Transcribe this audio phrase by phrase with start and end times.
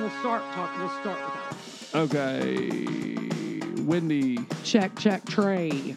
[0.00, 0.70] we'll start talk.
[0.78, 1.98] We'll start with that.
[2.00, 3.82] Okay.
[3.82, 4.38] Wendy.
[4.64, 5.96] Check, check, Trey.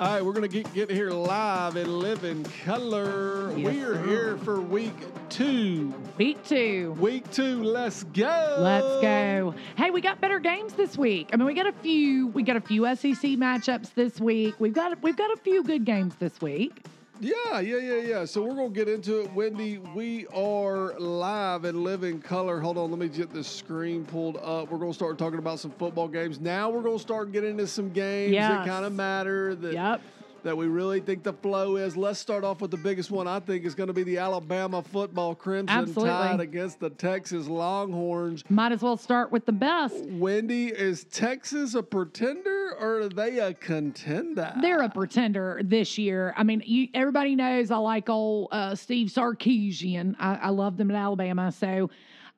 [0.00, 3.56] All right, we're gonna get get here live and live in color.
[3.56, 4.06] Yes, we are sir.
[4.06, 4.92] here for week
[5.28, 5.94] two.
[6.18, 6.96] Week two.
[6.98, 7.62] Week two.
[7.62, 8.56] Let's go.
[8.58, 9.54] Let's go.
[9.76, 11.30] Hey, we got better games this week.
[11.32, 12.26] I mean, we got a few.
[12.28, 14.56] We got a few SEC matchups this week.
[14.58, 16.84] We've got we've got a few good games this week.
[17.20, 18.24] Yeah, yeah, yeah, yeah.
[18.24, 19.78] So we're gonna get into it, Wendy.
[19.94, 22.60] We are live and live in color.
[22.60, 24.70] Hold on, let me get this screen pulled up.
[24.70, 26.40] We're gonna start talking about some football games.
[26.40, 29.54] Now we're gonna start getting into some games that kind of matter.
[29.54, 30.00] That Yep.
[30.44, 31.96] That we really think the flow is.
[31.96, 33.26] Let's start off with the biggest one.
[33.26, 36.10] I think is going to be the Alabama football Crimson Absolutely.
[36.10, 38.44] Tide against the Texas Longhorns.
[38.50, 40.04] Might as well start with the best.
[40.04, 44.52] Wendy, is Texas a pretender or are they a contender?
[44.60, 46.34] They're a pretender this year.
[46.36, 50.14] I mean, you, everybody knows I like old uh, Steve Sarkisian.
[50.18, 51.52] I, I love them at Alabama.
[51.52, 51.88] So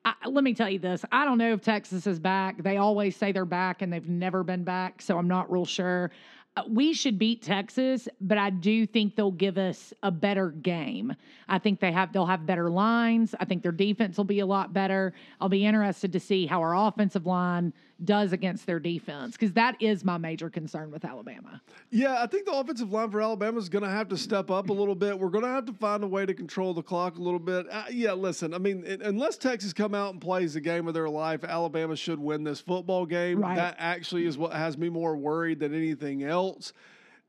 [0.04, 2.62] I, let me tell you this I don't know if Texas is back.
[2.62, 5.02] They always say they're back and they've never been back.
[5.02, 6.12] So I'm not real sure.
[6.56, 11.14] Uh, we should beat Texas, but I do think they'll give us a better game.
[11.48, 13.34] I think they have they'll have better lines.
[13.38, 15.12] I think their defense will be a lot better.
[15.40, 17.72] I'll be interested to see how our offensive line
[18.04, 21.62] does against their defense because that is my major concern with Alabama.
[21.90, 24.68] Yeah, I think the offensive line for Alabama is going to have to step up
[24.68, 25.18] a little bit.
[25.18, 27.66] We're going to have to find a way to control the clock a little bit.
[27.70, 30.94] Uh, yeah, listen, I mean, un- unless Texas come out and plays the game of
[30.94, 33.40] their life, Alabama should win this football game.
[33.40, 33.56] Right.
[33.56, 36.72] That actually is what has me more worried than anything else.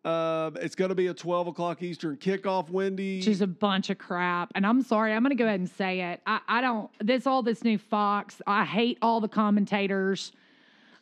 [0.03, 3.21] Uh, it's going to be a 12 o'clock Eastern kickoff, Wendy.
[3.21, 4.51] She's a bunch of crap.
[4.55, 6.21] And I'm sorry, I'm going to go ahead and say it.
[6.25, 10.31] I, I don't, this, all this new Fox, I hate all the commentators.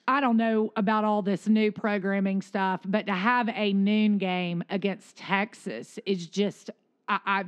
[0.07, 4.63] I don't know about all this new programming stuff, but to have a noon game
[4.69, 6.69] against Texas is just,
[7.07, 7.43] I, I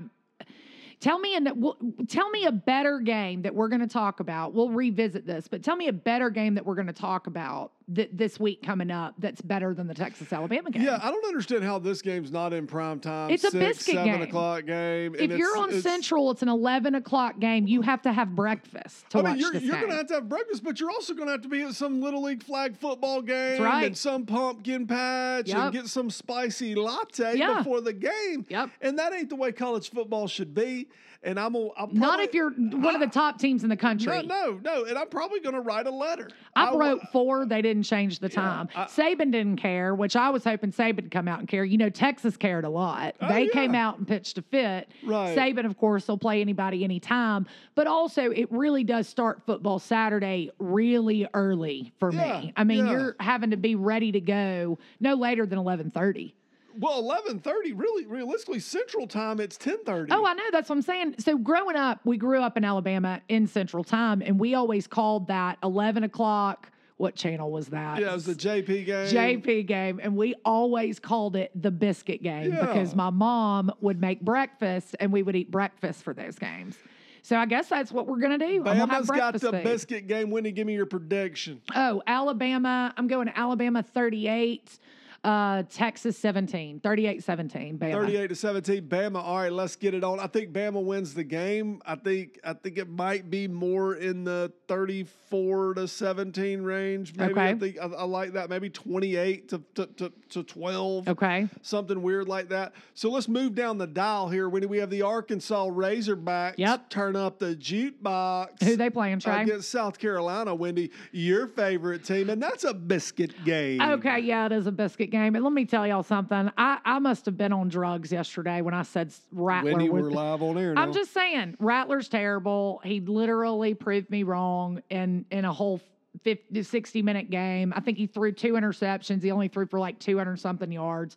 [0.99, 4.53] tell me, an, tell me a better game that we're going to talk about.
[4.53, 7.73] We'll revisit this, but tell me a better game that we're going to talk about
[7.93, 10.81] th- this week coming up that's better than the Texas Alabama game.
[10.83, 13.29] yeah, I don't understand how this game's not in prime time.
[13.29, 14.21] It's a six, biscuit seven game.
[14.23, 15.15] o'clock game.
[15.15, 17.67] if you're on it's- Central, it's an 11 o'clock game.
[17.67, 19.89] You have to have breakfast to I mean, watch you're, this you're game.
[19.89, 22.01] to have to have breakfast, but you're also going to have to be at some
[22.01, 23.85] little league flag football game right.
[23.85, 27.59] and some pumpkin patch and get some spicy latte Yeah.
[27.59, 28.45] before the game.
[28.49, 28.69] Yep.
[28.81, 30.87] And that ain't the way college football should be.
[31.23, 34.21] And I'm gonna, I'll Not if you're one of the top teams in the country.
[34.21, 34.83] No, no, no.
[34.85, 36.29] And I'm probably going to write a letter.
[36.55, 37.45] I wa- wrote four.
[37.47, 38.69] They didn't change the time.
[38.75, 41.63] I- Saban didn't care, which I was hoping Saban would come out and care.
[41.63, 43.15] You know, Texas cared a lot.
[43.21, 44.89] Oh, they came out and pitched a fit.
[45.03, 45.37] Right.
[45.37, 47.47] Saban, of course, will play anybody anytime.
[47.75, 52.53] But also, it really does start football Saturday really early for Yeah, me.
[52.55, 52.91] I mean, yeah.
[52.91, 56.33] you're having to be ready to go no later than 11:30.
[56.79, 57.73] Well, 11:30.
[57.75, 59.39] Really, realistically, Central Time.
[59.39, 60.09] It's 10:30.
[60.11, 60.43] Oh, I know.
[60.51, 61.15] That's what I'm saying.
[61.17, 65.27] So growing up, we grew up in Alabama in Central Time, and we always called
[65.27, 66.71] that 11 o'clock.
[66.97, 68.01] What channel was that?
[68.01, 69.07] yeah, it was the JP game.
[69.07, 74.21] JP game, and we always called it the biscuit game because my mom would make
[74.21, 76.75] breakfast, and we would eat breakfast for those games.
[77.21, 78.45] So I guess that's what we're gonna do.
[78.45, 79.63] I'm gonna have Bama's got the food.
[79.63, 80.31] biscuit game.
[80.31, 81.61] Wendy, give me your prediction.
[81.75, 82.93] Oh, Alabama.
[82.97, 84.79] I'm going to Alabama 38,
[85.23, 87.77] uh, Texas 17, 38 17.
[87.79, 87.91] Bama.
[87.91, 91.23] 38 to 17 bama all right let's get it on i think bama wins the
[91.23, 97.15] game i think i think it might be more in the 34 to 17 range
[97.15, 101.47] maybe i think i, I like that maybe 28 to, to, to, to 12 Okay.
[101.61, 105.01] something weird like that so let's move down the dial here when we have the
[105.01, 106.89] arkansas razorbacks Yep.
[106.89, 109.41] turn up the jukebox Who they playing, Trey?
[109.43, 114.51] against south carolina wendy your favorite team and that's a biscuit game Okay, yeah, it
[114.51, 115.35] is a biscuit game.
[115.35, 116.51] And let me tell y'all something.
[116.57, 119.71] I, I must have been on drugs yesterday when I said Rattler.
[119.71, 120.81] wendy would- we're live on air now.
[120.81, 122.81] I'm just saying, Rattler's terrible.
[122.83, 125.81] He literally proved me wrong in in a whole
[126.23, 127.73] 50, 60 minute game.
[127.75, 129.21] I think he threw two interceptions.
[129.21, 131.15] He only threw for like 200 something yards.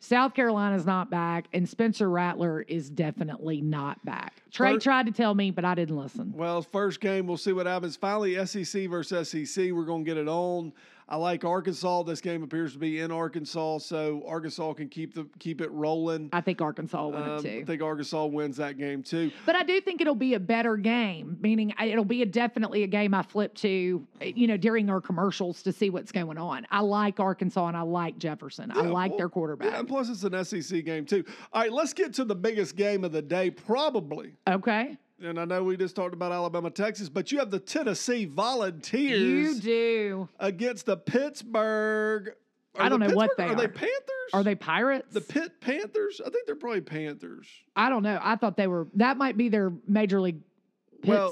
[0.00, 4.42] South Carolina's not back, and Spencer Rattler is definitely not back.
[4.50, 6.34] Trey Fir- tried to tell me, but I didn't listen.
[6.36, 7.96] Well, first game, we'll see what happens.
[7.96, 9.72] Finally, SEC versus SEC.
[9.72, 10.74] We're going to get it on.
[11.08, 12.02] I like Arkansas.
[12.04, 16.30] This game appears to be in Arkansas, so Arkansas can keep the keep it rolling.
[16.32, 19.30] I think Arkansas will win Um, it I think Arkansas wins that game too.
[19.44, 22.86] But I do think it'll be a better game, meaning it'll be a definitely a
[22.86, 26.66] game I flip to, you know, during our commercials to see what's going on.
[26.70, 28.72] I like Arkansas and I like Jefferson.
[28.74, 29.72] I like well, their quarterback.
[29.72, 31.24] Yeah, and plus it's an SEC game too.
[31.52, 34.36] All right, let's get to the biggest game of the day, probably.
[34.48, 34.96] Okay.
[35.22, 39.20] And I know we just talked about Alabama, Texas, but you have the Tennessee Volunteers
[39.20, 40.28] You do.
[40.40, 42.32] against the Pittsburgh.
[42.76, 43.52] I don't know what they are.
[43.52, 43.68] Are They.
[43.68, 44.30] Panthers?
[44.32, 45.12] Are they Pirates?
[45.14, 46.20] the Pitt Panthers?
[46.20, 47.46] I think they're probably Panthers.
[47.76, 48.18] I don't know.
[48.20, 50.40] I thought they were, that might be their Major League
[51.04, 51.30] Well,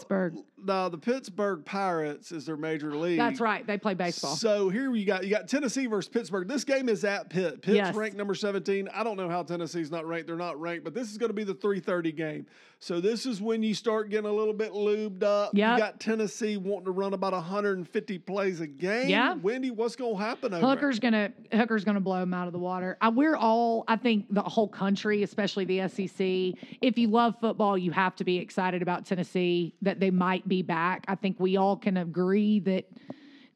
[0.66, 0.92] Pittsburgh.
[0.92, 3.18] the Pittsburgh Pirates is their major league.
[3.18, 3.66] That's right.
[3.66, 4.36] They play baseball.
[4.36, 6.48] So here you got you got Tennessee versus Pittsburgh.
[6.48, 7.62] This game is at Pitt.
[7.62, 7.94] Pitt's Yes.
[7.94, 8.88] ranked number 17.
[8.94, 10.26] I don't know how Tennessee's not ranked.
[10.26, 12.46] They're not ranked, but this is going to be the 3:30 game.
[12.78, 15.52] So this is when you start getting a little bit lubed up.
[15.54, 15.72] Yep.
[15.72, 19.08] You got Tennessee wanting to run about 150 plays a game.
[19.08, 19.34] Yeah.
[19.34, 22.58] Wendy, what's going to happen over Hooker's gonna Hooker's gonna blow him out of the
[22.58, 22.96] water.
[23.00, 26.54] Uh, we're all, I think, the whole country, especially the SEC.
[26.80, 30.60] If you love football, you have to be excited about Tennessee that they might be
[30.60, 31.02] back.
[31.08, 32.84] I think we all can agree that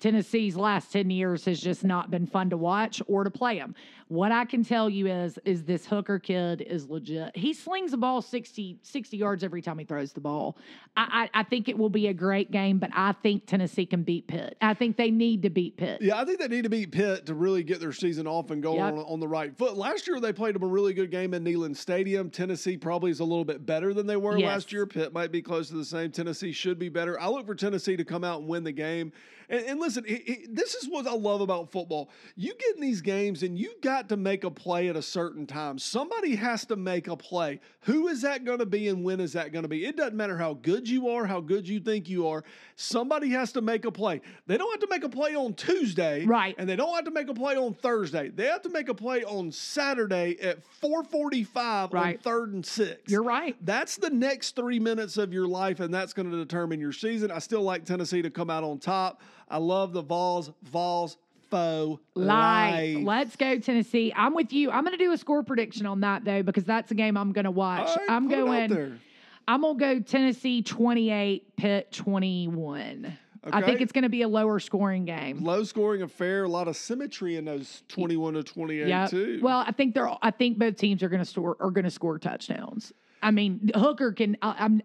[0.00, 3.74] Tennessee's last ten years has just not been fun to watch or to play them.
[4.08, 7.36] What I can tell you is, is this Hooker kid is legit.
[7.36, 10.56] He slings the ball 60, 60 yards every time he throws the ball.
[10.96, 14.04] I, I, I think it will be a great game, but I think Tennessee can
[14.04, 14.56] beat Pitt.
[14.62, 16.00] I think they need to beat Pitt.
[16.02, 18.62] Yeah, I think they need to beat Pitt to really get their season off and
[18.62, 18.92] going Yep.
[18.94, 19.76] on, on the right foot.
[19.76, 22.30] Last year, they played them a really good game in Neyland Stadium.
[22.30, 24.46] Tennessee probably is a little bit better than they were Yes.
[24.46, 24.86] last year.
[24.86, 26.12] Pitt might be close to the same.
[26.12, 27.18] Tennessee should be better.
[27.20, 29.10] I look for Tennessee to come out and win the game.
[29.48, 32.10] And, and listen, it, it- this is what I love about football.
[32.36, 35.46] You get in these games and you got to make a play at a certain
[35.46, 35.78] time.
[35.78, 37.60] Somebody has to make a play.
[37.82, 39.84] Who is that going to be and when is that going to be?
[39.84, 42.44] It doesn't matter how good you are, how good you think you are.
[42.76, 44.20] Somebody has to make a play.
[44.46, 46.24] They don't have to make a play on Tuesday.
[46.24, 46.54] Right.
[46.58, 48.28] And they don't have to make a play on Thursday.
[48.28, 53.00] They have to make a play on Saturday at 445 on third and six.
[53.10, 53.56] You're right.
[53.62, 57.30] That's the next three minutes of your life, and that's going to determine your season.
[57.30, 59.22] I still like Tennessee to come out on top.
[59.48, 61.18] I love the Vols, Vols,
[61.50, 62.96] foe, Live.
[62.96, 63.04] life.
[63.06, 64.12] Let's go, Tennessee.
[64.14, 64.70] I'm with you.
[64.70, 67.32] I'm going to do a score prediction on that, though, because that's a game I'm
[67.32, 67.88] going to watch.
[67.96, 69.00] Right, I'm put it out going.
[69.48, 73.16] I'm to go Tennessee 28, Pitt 21.
[73.52, 75.44] I think it's going to be a lower scoring game.
[75.44, 79.06] Low scoring affair, a lot of symmetry in those 21 to 28, Yeah.
[79.06, 79.38] too.
[79.40, 80.10] Well, I think they're.
[80.20, 82.92] I think both teams are going to score are going to score touchdowns.
[83.22, 84.36] I mean, Hooker can.
[84.42, 84.82] I, I'm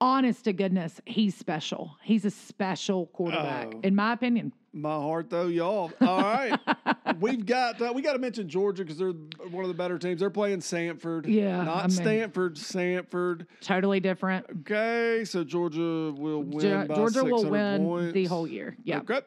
[0.00, 1.96] honest to goodness, he's special.
[2.02, 3.80] He's a special quarterback, Oh.
[3.82, 4.52] in my opinion.
[4.72, 5.92] My heart, though, y'all.
[6.00, 6.58] All right.
[7.20, 10.18] We've got, uh, we got to mention Georgia because they're one of the better teams.
[10.18, 11.26] They're playing Samford.
[11.28, 13.46] Yeah, Not I mean- Stanford, Samford.
[13.60, 14.46] Totally different.
[14.60, 15.24] Okay.
[15.24, 16.84] So Georgia will win.
[16.84, 18.12] Ge- by Georgia will win points.
[18.14, 18.76] the whole year.
[18.82, 18.98] Yeah.
[18.98, 19.20] Okay.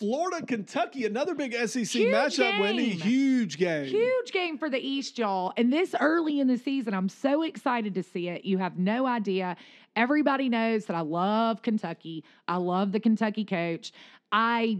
[0.00, 2.88] Florida, Kentucky, another big SEC Huge matchup, Wendy.
[2.88, 3.84] Huge game.
[3.84, 5.52] Huge game for the East, y'all.
[5.58, 8.46] And this early in the season, I'm so excited to see it.
[8.46, 9.58] You have no idea.
[9.96, 12.24] Everybody knows that I love Kentucky.
[12.48, 13.92] I love the Kentucky coach.
[14.32, 14.78] I,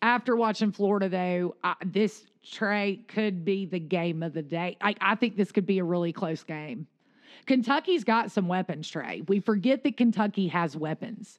[0.00, 4.78] after watching Florida, though, I, this Trey could be the game of the day.
[4.80, 6.86] I, I think this could be a really close game.
[7.44, 9.22] Kentucky's got some weapons, Trey.
[9.28, 11.38] We forget that Kentucky has weapons.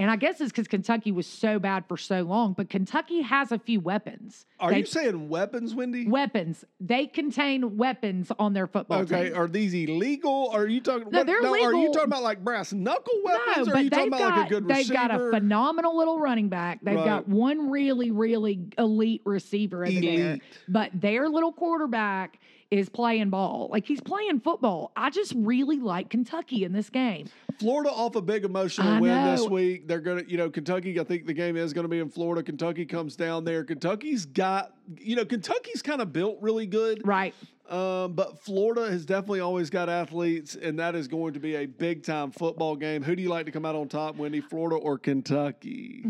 [0.00, 3.52] And I guess it's because Kentucky was so bad for so long, but Kentucky has
[3.52, 4.46] a few weapons.
[4.58, 6.08] Are They- you saying weapons, Wendy?
[6.08, 6.64] weapons.
[6.80, 9.36] They contain weapons on their football Okay, team.
[9.36, 10.48] are these illegal?
[10.54, 11.08] Are you talking?
[11.10, 11.66] No, what- they're legal.
[11.66, 13.56] Are you talking about like brass knuckle weapons?
[13.58, 14.94] no, or are but you talking they've about got like a good they've receiver?
[14.94, 16.80] got a phenomenal little running back.
[16.82, 17.04] They've Right.
[17.04, 19.98] got one really really elite receiver there.
[19.98, 20.42] Elite.
[20.66, 22.38] But their little quarterback
[22.70, 23.68] is playing ball.
[23.70, 24.92] Like he's playing football.
[24.96, 27.28] I just really like Kentucky in this game.
[27.58, 29.88] Florida off a big emotional I win this week.
[29.88, 30.98] They're gonna, you know, Kentucky.
[31.00, 32.42] I think the game is gonna be in Florida.
[32.42, 33.64] Kentucky comes down there.
[33.64, 37.02] Kentucky's got, you know, Kentucky's kind of built really good.
[37.04, 37.34] Right.
[37.68, 41.66] Um, but Florida has definitely always got athletes, and that is going to be a
[41.66, 43.02] big time football game.
[43.02, 44.40] Who do you like to come out on top, Wendy?
[44.40, 46.02] Florida or Kentucky?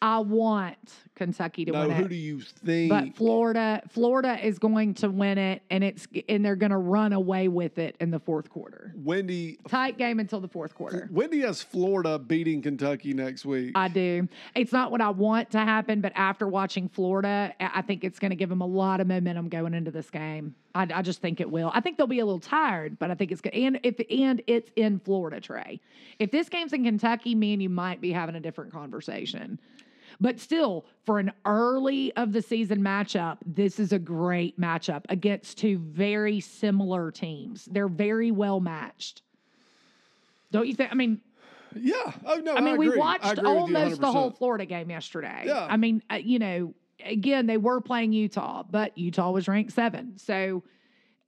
[0.00, 0.78] I want
[1.16, 2.08] Kentucky to no, win who it.
[2.08, 2.88] do you think?
[2.88, 7.12] But Florida, Florida is going to win it, and it's and they're going to run
[7.12, 8.92] away with it in the fourth quarter.
[8.96, 11.08] Wendy, Tight game until the fourth quarter.
[11.10, 13.72] Wendy has Florida beating Kentucky next week.
[13.74, 14.28] I do.
[14.54, 18.30] It's not what I want to happen, but after watching Florida, I think it's going
[18.30, 20.54] to give them a lot of momentum going into this game.
[20.76, 21.72] I, I just think it will.
[21.74, 23.54] I think they'll be a little tired, but I think it's good.
[23.54, 25.80] And if and it's in Florida, Trey.
[26.20, 29.58] If this game's in Kentucky, me and you might be having a different conversation.
[30.20, 35.58] But still, for an early of the season matchup, this is a great matchup against
[35.58, 37.66] two very similar teams.
[37.66, 39.22] They're very well matched.
[40.50, 40.90] Don't you think?
[40.90, 41.20] I mean,
[41.74, 42.12] yeah.
[42.26, 42.98] Oh no, I mean, we agree.
[42.98, 45.44] I watched with you almost the whole Florida game yesterday.
[45.46, 45.66] Yeah.
[45.68, 50.18] I mean, uh, you know, again, they were playing Utah, but Utah was ranked seven.
[50.18, 50.62] So,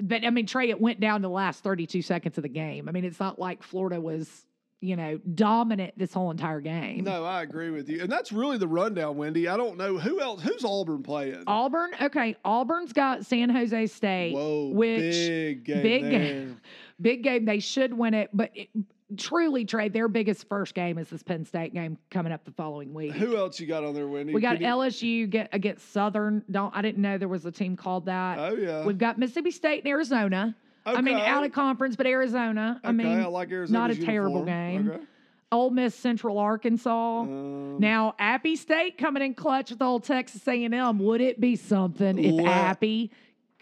[0.00, 2.88] but I mean, Trey, it went down to the last 32 seconds of the game.
[2.88, 4.47] I mean, it's not like Florida was,
[4.81, 7.05] you know, dominant this whole entire game.
[7.05, 9.47] No, I agree with you, and that's really the rundown, Wendy.
[9.49, 10.43] I don't know who else.
[10.43, 11.45] Who's Auburn playing?
[11.47, 16.61] Auburn, okay, Auburn's got San Jose State, Whoa, which big game big game.
[17.01, 17.45] big game.
[17.45, 18.69] They should win it, but it,
[19.17, 22.95] truly, Trey, their biggest first game is this Penn State game coming up the following
[22.95, 23.13] week.
[23.13, 24.33] Who else you got on there, Wendy?
[24.33, 26.43] We got Can you- LSU get against Southern.
[26.51, 28.39] Don't I didn't know there was a team called that.
[28.39, 28.85] Oh yeah.
[28.85, 30.57] We've got Mississippi State and Arizona.
[30.97, 32.80] I mean, out of conference, but Arizona.
[32.85, 34.47] I mean, I like Arizona's not a terrible uniform.
[34.47, 34.90] game.
[34.90, 35.04] Okay.
[35.52, 37.20] Ole Miss Central Arkansas.
[37.23, 40.99] Um, now Appy State coming in clutch with old Texas A&M.
[41.00, 43.11] Would it be something if Let- Appy?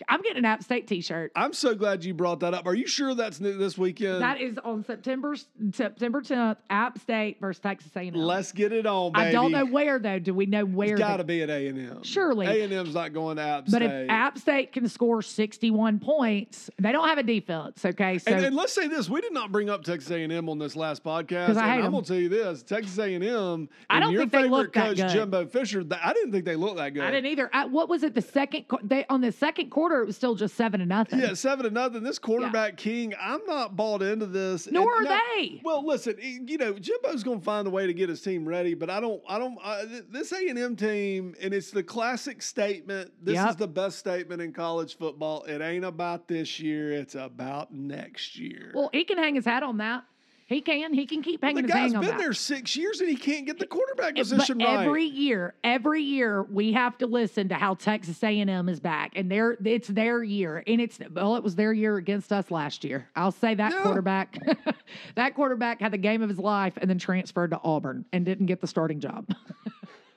[0.08, 1.32] I'm getting an App State T-shirt.
[1.34, 2.66] I'm so glad you brought that up.
[2.66, 4.22] Are you sure that's new this weekend?
[4.22, 5.36] That is on September
[5.72, 6.56] September 10th.
[6.70, 8.14] App State versus Texas A&M.
[8.14, 9.26] Let's get it on, baby.
[9.26, 10.18] I don't know where though.
[10.18, 10.92] Do we know where?
[10.92, 12.02] It's got to be at A and M.
[12.02, 12.46] Surely.
[12.46, 13.80] A and M's not going to App but State.
[13.88, 17.84] But if App State can score 61 points, they don't have a defense.
[17.84, 20.32] Okay, so and, and let's say this: we did not bring up Texas A and
[20.32, 21.32] M on this last podcast.
[21.32, 21.92] I and hate I'm 'em.
[21.92, 23.68] gonna tell you this: Texas A and M.
[23.88, 25.08] I don't your think they favorite look that coach good.
[25.10, 25.84] Jimbo Fisher.
[26.02, 27.02] I didn't think they looked that good.
[27.02, 27.50] I didn't either.
[27.52, 28.14] I, what was it?
[28.14, 31.18] The second they on the second quarter, it was still just seven to nothing.
[31.20, 32.02] Yeah, seven to nothing.
[32.02, 34.70] This quarterback king, I'm not bought into this.
[34.70, 35.60] Nor And are now- they.
[35.64, 38.74] Well, listen, you know Jimbo's going to find a way to get his team ready,
[38.74, 39.58] but I don't, I don't.
[39.62, 43.12] Uh, this A and M team, and it's the classic statement.
[43.22, 43.50] This Yep.
[43.50, 45.44] is the best statement in college football.
[45.44, 48.72] It ain't about this year; it's about next year.
[48.74, 50.04] Well, he can hang his hat on that.
[50.48, 50.94] He can.
[50.94, 53.44] He can keep the hanging his guy's on been there six years and he can't
[53.44, 54.86] get the quarterback But position right.
[54.86, 59.30] every year, every year we have to listen to how Texas A&M is back, and
[59.30, 63.10] their it's their year, and it's well, it was their year against us last year.
[63.14, 63.82] I'll say that Yeah.
[63.82, 64.38] quarterback,
[65.16, 68.46] that quarterback had the game of his life, and then transferred to Auburn and didn't
[68.46, 69.26] get the starting job,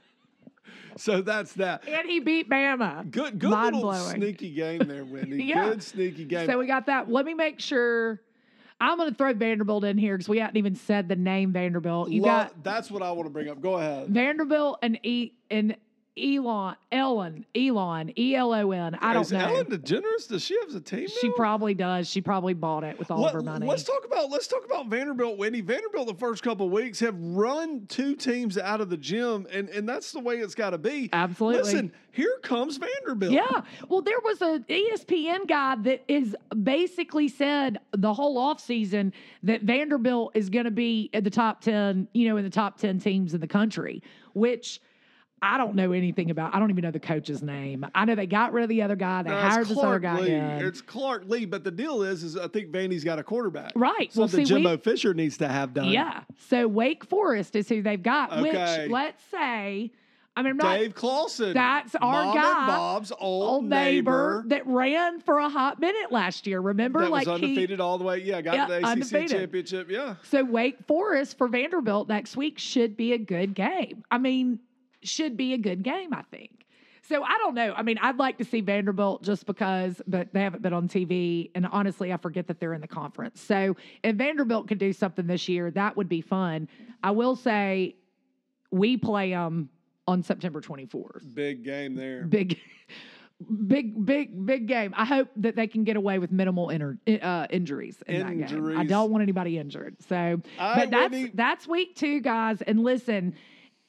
[0.98, 1.86] so that's that.
[1.88, 3.12] and he beat Bama.
[3.12, 5.44] Good, good little sneaky game there, Whitney.
[5.52, 5.70] Yeah.
[5.72, 6.48] Good sneaky game.
[6.48, 7.12] So we got that.
[7.12, 8.22] Let me make sure.
[8.82, 12.10] I'm going to throw Vanderbilt in here because we hadn't even said the name Vanderbilt.
[12.10, 13.62] You Lo- got that's what I want to bring up.
[13.62, 14.10] Go ahead.
[14.10, 15.76] Vanderbilt and E and
[16.18, 18.96] Elon, Ellen, Elon, E L O N.
[18.96, 19.40] I don't Is know.
[19.40, 20.28] Ellen DeGeneres?
[20.28, 21.08] Does she have a team?
[21.08, 21.34] She now?
[21.38, 22.10] probably does.
[22.10, 23.66] She probably bought it with all of her money.
[23.66, 25.62] Let's talk about let's talk about Vanderbilt, Whitney.
[25.62, 29.70] Vanderbilt the first couple of weeks have run two teams out of the gym, and
[29.70, 31.10] and that's the way it's got to be.
[31.14, 31.64] Absolutely.
[31.64, 33.32] Listen, here comes Vanderbilt.
[33.32, 33.62] Yeah.
[33.88, 39.14] Well, there was a ESPN guy that is basically said the whole offseason
[39.44, 42.78] that Vanderbilt is going to be at the top 10, you know, in the top
[42.78, 44.04] 10 teams in the country,
[44.34, 44.82] which
[45.44, 46.54] I don't know anything about.
[46.54, 47.84] I don't even know the coach's name.
[47.96, 49.24] I know they got rid of the other guy.
[49.24, 50.32] They No, hired this other guy Lea.
[50.34, 50.44] in.
[50.66, 53.72] It's Clark Lea, but the deal is, is I think Vandy's got a quarterback.
[53.76, 54.12] Right.
[54.16, 55.90] Well, Something see, we- Jimbo Fisher needs to have done.
[55.90, 56.22] Yeah.
[56.50, 58.42] So Wake Forest is who they've got, Okay.
[58.84, 59.92] which let's say,
[60.36, 61.54] I mean, I'm not Dave Clawson.
[61.54, 66.46] That's our Mom guy, Bob's old, old neighbor, that ran for a hot minute last
[66.46, 66.62] year.
[66.62, 68.20] Remember, that like was he- undefeated all the way.
[68.20, 69.30] Yeah, got Yeah, the ACC undefeated.
[69.32, 69.90] championship.
[69.90, 70.16] Yeah.
[70.22, 74.04] So Wake Forest for Vanderbilt next week should be a good game.
[74.12, 74.60] I mean,
[75.04, 76.66] should be a good game, I think.
[77.04, 77.74] So I don't know.
[77.76, 81.50] I mean, I'd like to see Vanderbilt just because, but they haven't been on TV.
[81.56, 83.42] And honestly, I forget that they're in the conference.
[83.42, 86.70] So if Vanderbilt could do something this year, that would be fun.
[87.04, 87.96] I will say
[88.72, 89.70] we play them
[90.08, 91.34] on September 24th.
[91.34, 92.24] Big game there.
[92.24, 92.60] Big,
[93.68, 94.94] big, big, big game.
[94.96, 98.78] I hope that they can get away with minimal inter, uh, injuries in that game.
[98.78, 99.98] I don't want anybody injured.
[100.08, 102.62] So, I but that's that's week two, guys.
[102.62, 103.36] And listen,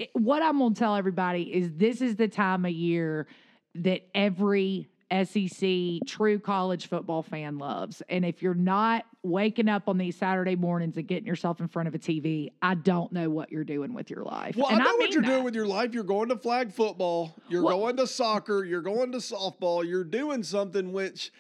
[0.02, 3.26] it- what I'm gonna tell everybody is this is the time of year
[3.76, 8.02] that every SEC true college football fan loves.
[8.08, 11.86] And if you're not waking up on these Saturday mornings and getting yourself in front
[11.86, 14.56] of a TV, I don't know what you're doing with your life.
[14.56, 15.28] Well, and I know what mean you're that.
[15.28, 15.92] doing with your life.
[15.92, 17.34] You're going to flag football.
[17.50, 18.64] You're Well- going to soccer.
[18.64, 19.86] You're going to softball.
[19.86, 21.30] You're doing something which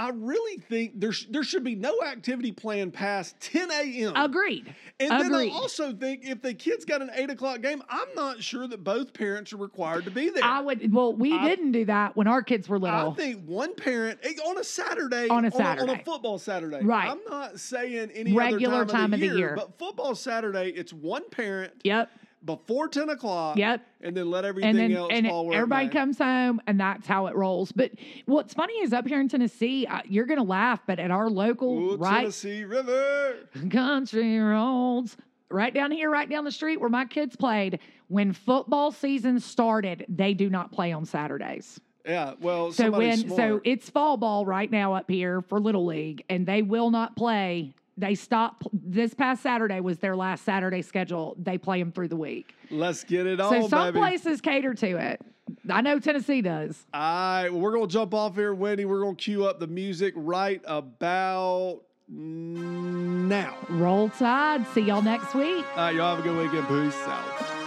[0.00, 4.12] I really think there sh- there should be no activity plan past 10 a.m.
[4.14, 4.72] Agreed.
[5.00, 8.40] And then I also think if the kid's got an eight o'clock game, I'm not
[8.42, 10.44] sure that both parents are required to be there.
[10.44, 10.92] I would.
[10.92, 13.10] Well, we I- didn't do that when our kids were little.
[13.10, 16.80] I think one parent eh, on a Saturday On a on a, football Saturday.
[16.84, 17.10] Right.
[17.10, 19.54] I'm not saying any Regular other time time, of the year, year.
[19.56, 22.08] but football Saturday, it's one parent Yep.
[22.48, 23.56] Before ten o'clock.
[23.58, 23.86] Yep.
[24.00, 27.26] and then let everything And then else and fall everybody comes home, and that's how
[27.26, 27.70] it rolls.
[27.72, 27.92] But
[28.24, 31.78] what's funny is up here in Tennessee, uh, you're gonna laugh, but at our local
[31.78, 33.36] Ooh, right Tennessee River.
[33.70, 35.16] country roads,
[35.50, 37.78] right down here, right down the street where my kids played,
[38.08, 41.78] when football season started, they do not play on Saturdays.
[42.06, 46.24] Yeah, well, So when so it's fall ball right now up here for Little League,
[46.30, 47.74] and they will not play.
[47.98, 51.36] They stop this past Saturday was their last Saturday schedule.
[51.38, 52.54] They play them through the week.
[52.70, 53.98] let's get it So on, some baby.
[53.98, 55.20] places cater to it.
[55.68, 56.86] I know Tennessee does.
[56.94, 58.84] All right, well, we're gonna jump off here, Wendy.
[58.84, 63.56] We're gonna cue up the music right about now.
[63.68, 64.66] Roll Tide.
[64.74, 65.64] See y'all next week.
[65.72, 66.68] All right, y'all have a good weekend.
[66.68, 67.57] Peace out.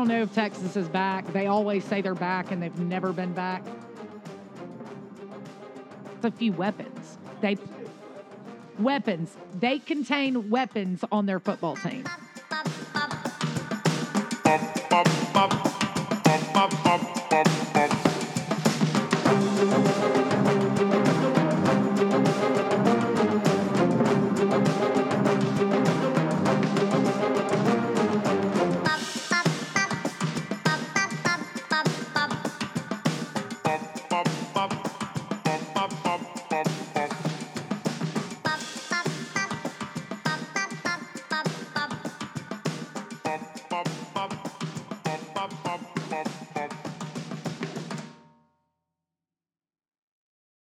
[0.00, 1.30] Don't know if Texas is back.
[1.34, 3.62] They always say they're back, and they've never been back.
[6.16, 7.18] It's a few weapons.
[7.42, 7.58] They
[8.78, 9.36] weapons.
[9.52, 12.04] They contain weapons on their football team.